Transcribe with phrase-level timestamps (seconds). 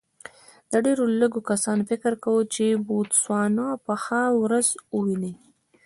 [0.85, 5.33] ډېرو لږو کسانو فکر کاوه چې بوتسوانا به ښه ورځ وویني.